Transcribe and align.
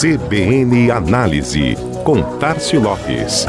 CBN 0.00 0.90
Análise, 0.90 1.76
com 2.06 2.22
Tarcio 2.38 2.80
Lopes. 2.80 3.44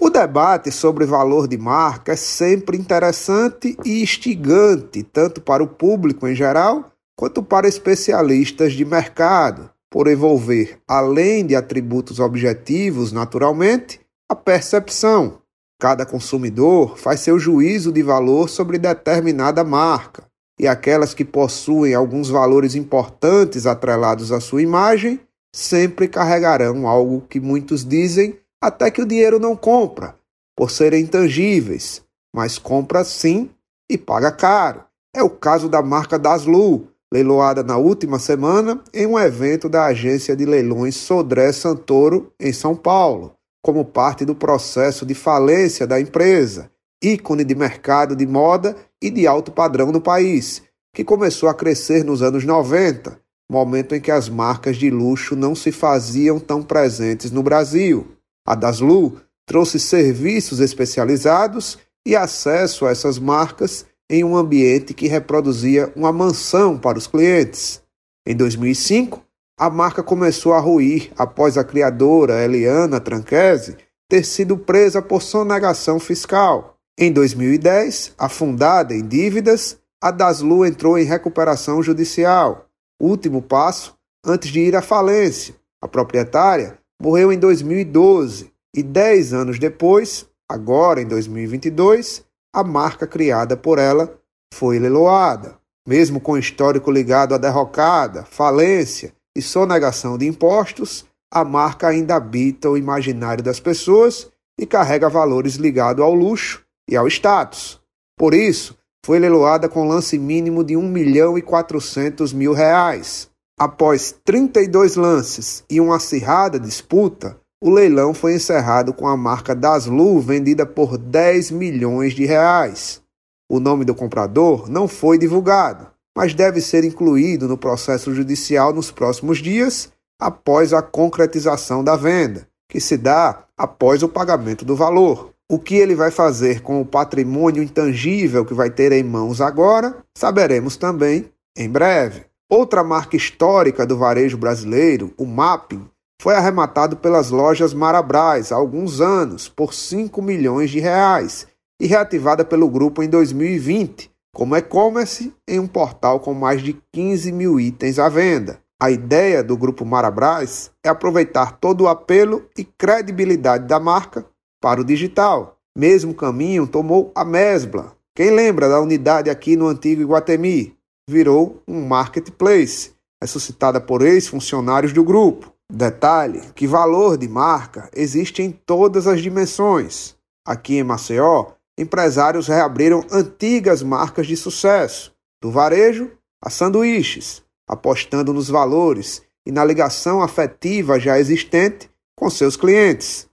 O 0.00 0.08
debate 0.08 0.72
sobre 0.72 1.04
valor 1.04 1.46
de 1.46 1.58
marca 1.58 2.12
é 2.12 2.16
sempre 2.16 2.78
interessante 2.78 3.76
e 3.84 4.02
instigante, 4.02 5.02
tanto 5.02 5.42
para 5.42 5.62
o 5.62 5.68
público 5.68 6.26
em 6.26 6.34
geral, 6.34 6.90
quanto 7.14 7.42
para 7.42 7.68
especialistas 7.68 8.72
de 8.72 8.86
mercado, 8.86 9.68
por 9.90 10.08
envolver, 10.08 10.78
além 10.88 11.44
de 11.44 11.54
atributos 11.54 12.18
objetivos, 12.18 13.12
naturalmente, 13.12 14.00
a 14.26 14.34
percepção. 14.34 15.42
Cada 15.80 16.04
consumidor 16.04 16.98
faz 16.98 17.20
seu 17.20 17.38
juízo 17.38 17.92
de 17.92 18.02
valor 18.02 18.48
sobre 18.48 18.78
determinada 18.78 19.62
marca, 19.62 20.24
e 20.58 20.66
aquelas 20.66 21.14
que 21.14 21.24
possuem 21.24 21.94
alguns 21.94 22.28
valores 22.28 22.74
importantes 22.74 23.64
atrelados 23.64 24.32
à 24.32 24.40
sua 24.40 24.60
imagem 24.60 25.20
sempre 25.54 26.08
carregarão 26.08 26.88
algo 26.88 27.20
que 27.28 27.38
muitos 27.38 27.84
dizem 27.84 28.36
até 28.60 28.90
que 28.90 29.00
o 29.00 29.06
dinheiro 29.06 29.38
não 29.38 29.54
compra, 29.54 30.16
por 30.56 30.68
serem 30.68 31.04
intangíveis, 31.04 32.02
mas 32.34 32.58
compra 32.58 33.04
sim 33.04 33.48
e 33.88 33.96
paga 33.96 34.32
caro. 34.32 34.82
É 35.14 35.22
o 35.22 35.30
caso 35.30 35.68
da 35.68 35.80
marca 35.80 36.18
Daslu, 36.18 36.88
leiloada 37.12 37.62
na 37.62 37.76
última 37.76 38.18
semana 38.18 38.82
em 38.92 39.06
um 39.06 39.16
evento 39.16 39.68
da 39.68 39.86
agência 39.86 40.34
de 40.34 40.44
leilões 40.44 40.96
Sodré 40.96 41.52
Santoro, 41.52 42.32
em 42.38 42.52
São 42.52 42.74
Paulo 42.74 43.37
como 43.62 43.84
parte 43.84 44.24
do 44.24 44.34
processo 44.34 45.04
de 45.04 45.14
falência 45.14 45.86
da 45.86 46.00
empresa, 46.00 46.70
ícone 47.02 47.44
de 47.44 47.54
mercado 47.54 48.16
de 48.16 48.26
moda 48.26 48.76
e 49.00 49.10
de 49.10 49.26
alto 49.26 49.52
padrão 49.52 49.92
no 49.92 50.00
país, 50.00 50.62
que 50.94 51.04
começou 51.04 51.48
a 51.48 51.54
crescer 51.54 52.04
nos 52.04 52.22
anos 52.22 52.44
90, 52.44 53.20
momento 53.50 53.94
em 53.94 54.00
que 54.00 54.10
as 54.10 54.28
marcas 54.28 54.76
de 54.76 54.90
luxo 54.90 55.34
não 55.34 55.54
se 55.54 55.72
faziam 55.72 56.38
tão 56.38 56.62
presentes 56.62 57.30
no 57.30 57.42
Brasil. 57.42 58.06
A 58.46 58.54
Daslu 58.54 59.20
trouxe 59.46 59.78
serviços 59.78 60.60
especializados 60.60 61.78
e 62.06 62.14
acesso 62.14 62.86
a 62.86 62.90
essas 62.90 63.18
marcas 63.18 63.86
em 64.10 64.24
um 64.24 64.36
ambiente 64.36 64.94
que 64.94 65.06
reproduzia 65.06 65.92
uma 65.94 66.12
mansão 66.12 66.78
para 66.78 66.98
os 66.98 67.06
clientes. 67.06 67.82
Em 68.26 68.34
2005, 68.34 69.22
a 69.58 69.68
marca 69.68 70.04
começou 70.04 70.52
a 70.52 70.60
ruir 70.60 71.10
após 71.18 71.58
a 71.58 71.64
criadora 71.64 72.44
Eliana 72.44 73.00
Tranquese 73.00 73.76
ter 74.08 74.24
sido 74.24 74.56
presa 74.56 75.02
por 75.02 75.20
sonegação 75.20 75.98
fiscal. 75.98 76.76
Em 76.96 77.12
2010, 77.12 78.14
afundada 78.16 78.94
em 78.94 79.06
dívidas, 79.06 79.76
a 80.00 80.12
Daslu 80.12 80.64
entrou 80.64 80.96
em 80.96 81.04
recuperação 81.04 81.82
judicial, 81.82 82.66
último 83.02 83.42
passo 83.42 83.96
antes 84.24 84.50
de 84.50 84.60
ir 84.60 84.76
à 84.76 84.82
falência. 84.82 85.56
A 85.82 85.88
proprietária 85.88 86.78
morreu 87.02 87.32
em 87.32 87.38
2012 87.38 88.52
e, 88.74 88.82
dez 88.82 89.32
anos 89.32 89.58
depois, 89.58 90.26
agora 90.48 91.00
em 91.02 91.06
2022, 91.06 92.24
a 92.54 92.62
marca 92.62 93.08
criada 93.08 93.56
por 93.56 93.78
ela 93.78 94.16
foi 94.54 94.78
leiloada. 94.78 95.58
Mesmo 95.86 96.20
com 96.20 96.38
histórico 96.38 96.90
ligado 96.90 97.34
à 97.34 97.38
derrocada, 97.38 98.24
falência 98.24 99.12
e 99.38 99.42
sonegação 99.42 100.18
de 100.18 100.26
impostos, 100.26 101.06
a 101.32 101.44
marca 101.44 101.88
ainda 101.88 102.16
habita 102.16 102.68
o 102.68 102.76
imaginário 102.76 103.42
das 103.42 103.60
pessoas 103.60 104.28
e 104.58 104.66
carrega 104.66 105.08
valores 105.08 105.54
ligados 105.54 106.02
ao 106.02 106.12
luxo 106.12 106.64
e 106.90 106.96
ao 106.96 107.06
status. 107.06 107.80
Por 108.18 108.34
isso, 108.34 108.76
foi 109.06 109.18
leiloada 109.18 109.68
com 109.68 109.86
lance 109.86 110.18
mínimo 110.18 110.64
de 110.64 110.76
1 110.76 110.82
milhão 110.82 111.38
e 111.38 111.42
400 111.42 112.32
mil 112.32 112.52
reais. 112.52 113.30
Após 113.58 114.14
32 114.24 114.96
lances 114.96 115.64
e 115.70 115.80
uma 115.80 115.96
acirrada 115.96 116.58
disputa, 116.58 117.38
o 117.62 117.70
leilão 117.70 118.14
foi 118.14 118.34
encerrado 118.34 118.92
com 118.92 119.06
a 119.06 119.16
marca 119.16 119.54
Daslu 119.54 120.20
vendida 120.20 120.66
por 120.66 120.96
10 120.96 121.50
milhões 121.50 122.12
de 122.12 122.24
reais. 122.24 123.02
O 123.50 123.58
nome 123.60 123.84
do 123.84 123.94
comprador 123.94 124.68
não 124.68 124.86
foi 124.86 125.18
divulgado, 125.18 125.88
mas 126.18 126.34
deve 126.34 126.60
ser 126.60 126.82
incluído 126.82 127.46
no 127.46 127.56
processo 127.56 128.12
judicial 128.12 128.72
nos 128.72 128.90
próximos 128.90 129.38
dias, 129.38 129.92
após 130.20 130.72
a 130.72 130.82
concretização 130.82 131.84
da 131.84 131.94
venda, 131.94 132.44
que 132.68 132.80
se 132.80 132.96
dá 132.96 133.44
após 133.56 134.02
o 134.02 134.08
pagamento 134.08 134.64
do 134.64 134.74
valor. 134.74 135.30
O 135.48 135.60
que 135.60 135.76
ele 135.76 135.94
vai 135.94 136.10
fazer 136.10 136.60
com 136.60 136.80
o 136.80 136.84
patrimônio 136.84 137.62
intangível 137.62 138.44
que 138.44 138.52
vai 138.52 138.68
ter 138.68 138.90
em 138.90 139.04
mãos 139.04 139.40
agora, 139.40 139.96
saberemos 140.12 140.76
também 140.76 141.30
em 141.56 141.70
breve. 141.70 142.24
Outra 142.50 142.82
marca 142.82 143.16
histórica 143.16 143.86
do 143.86 143.96
varejo 143.96 144.36
brasileiro, 144.36 145.14
o 145.16 145.24
Mapping, 145.24 145.88
foi 146.20 146.34
arrematado 146.34 146.96
pelas 146.96 147.30
lojas 147.30 147.72
Marabras 147.72 148.50
há 148.50 148.56
alguns 148.56 149.00
anos 149.00 149.48
por 149.48 149.72
5 149.72 150.20
milhões 150.20 150.68
de 150.68 150.80
reais 150.80 151.46
e 151.80 151.86
reativada 151.86 152.44
pelo 152.44 152.68
grupo 152.68 153.04
em 153.04 153.08
2020 153.08 154.17
como 154.34 154.56
e-commerce 154.56 155.34
em 155.46 155.58
um 155.58 155.66
portal 155.66 156.20
com 156.20 156.34
mais 156.34 156.62
de 156.62 156.80
15 156.92 157.32
mil 157.32 157.58
itens 157.58 157.98
à 157.98 158.08
venda. 158.08 158.60
A 158.80 158.90
ideia 158.90 159.42
do 159.42 159.56
Grupo 159.56 159.84
Marabras 159.84 160.70
é 160.84 160.88
aproveitar 160.88 161.58
todo 161.58 161.82
o 161.82 161.88
apelo 161.88 162.48
e 162.56 162.64
credibilidade 162.64 163.66
da 163.66 163.80
marca 163.80 164.24
para 164.60 164.80
o 164.80 164.84
digital. 164.84 165.58
Mesmo 165.76 166.14
caminho 166.14 166.66
tomou 166.66 167.10
a 167.14 167.24
Mesbla. 167.24 167.96
Quem 168.14 168.30
lembra 168.30 168.68
da 168.68 168.80
unidade 168.80 169.30
aqui 169.30 169.56
no 169.56 169.66
antigo 169.66 170.02
Iguatemi? 170.02 170.76
Virou 171.08 171.62
um 171.66 171.86
marketplace, 171.86 172.92
ressuscitada 173.20 173.80
por 173.80 174.02
ex-funcionários 174.02 174.92
do 174.92 175.02
grupo. 175.02 175.52
Detalhe 175.72 176.40
que 176.54 176.66
valor 176.66 177.18
de 177.18 177.28
marca 177.28 177.90
existe 177.94 178.42
em 178.42 178.50
todas 178.50 179.06
as 179.06 179.20
dimensões. 179.20 180.16
Aqui 180.46 180.78
em 180.78 180.84
Maceió, 180.84 181.52
empresários 181.78 182.48
reabriram 182.48 183.06
antigas 183.10 183.82
marcas 183.82 184.26
de 184.26 184.36
sucesso, 184.36 185.14
do 185.40 185.50
varejo 185.50 186.10
a 186.42 186.50
sanduíches, 186.50 187.42
apostando 187.68 188.32
nos 188.32 188.48
valores 188.48 189.22
e 189.46 189.52
na 189.52 189.64
ligação 189.64 190.20
afetiva 190.20 190.98
já 190.98 191.18
existente 191.18 191.88
com 192.16 192.28
seus 192.28 192.56
clientes. 192.56 193.28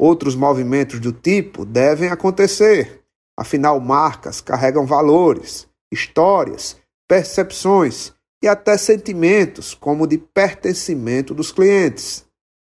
Outros 0.00 0.34
movimentos 0.34 0.98
do 0.98 1.12
tipo 1.12 1.64
devem 1.64 2.08
acontecer, 2.08 3.02
afinal, 3.38 3.78
marcas 3.78 4.40
carregam 4.40 4.86
valores, 4.86 5.68
histórias, 5.92 6.76
percepções 7.06 8.12
e 8.42 8.48
até 8.48 8.76
sentimentos, 8.76 9.74
como 9.74 10.06
de 10.06 10.18
pertencimento 10.18 11.34
dos 11.34 11.52
clientes. 11.52 12.26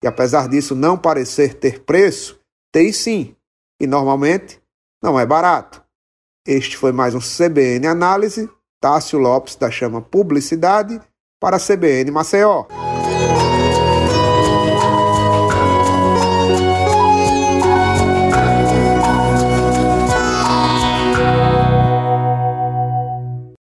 E 0.05 0.07
apesar 0.07 0.49
disso 0.49 0.75
não 0.75 0.97
parecer 0.97 1.55
ter 1.55 1.81
preço, 1.81 2.39
tem 2.71 2.93
sim, 2.93 3.35
e 3.81 3.87
normalmente 3.87 4.61
não 5.07 5.21
é 5.21 5.25
barato. 5.25 5.81
Este 6.45 6.77
foi 6.77 6.91
mais 6.91 7.15
um 7.15 7.21
CBN 7.21 7.87
Análise. 7.87 8.51
Tássio 8.81 9.21
Lopes 9.21 9.55
da 9.55 9.71
Chama 9.71 10.03
Publicidade 10.03 11.01
para 11.41 11.57
a 11.57 11.61
CBN 11.61 12.11
Maceió. 12.11 12.67